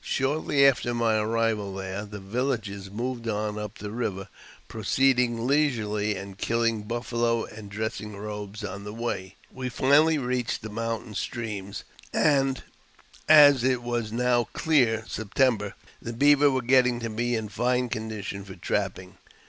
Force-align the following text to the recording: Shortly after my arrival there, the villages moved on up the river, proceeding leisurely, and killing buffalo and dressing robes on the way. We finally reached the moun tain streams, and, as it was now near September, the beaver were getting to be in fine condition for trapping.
Shortly 0.00 0.66
after 0.66 0.92
my 0.92 1.18
arrival 1.20 1.72
there, 1.72 2.04
the 2.04 2.18
villages 2.18 2.90
moved 2.90 3.28
on 3.28 3.56
up 3.60 3.78
the 3.78 3.92
river, 3.92 4.26
proceeding 4.66 5.46
leisurely, 5.46 6.16
and 6.16 6.36
killing 6.36 6.82
buffalo 6.82 7.44
and 7.44 7.70
dressing 7.70 8.16
robes 8.16 8.64
on 8.64 8.82
the 8.82 8.92
way. 8.92 9.36
We 9.52 9.68
finally 9.68 10.18
reached 10.18 10.62
the 10.62 10.68
moun 10.68 11.04
tain 11.04 11.14
streams, 11.14 11.84
and, 12.12 12.64
as 13.28 13.62
it 13.62 13.84
was 13.84 14.10
now 14.10 14.48
near 14.66 15.04
September, 15.06 15.76
the 16.02 16.12
beaver 16.12 16.50
were 16.50 16.62
getting 16.62 16.98
to 16.98 17.08
be 17.08 17.36
in 17.36 17.48
fine 17.48 17.88
condition 17.88 18.44
for 18.44 18.56
trapping. 18.56 19.16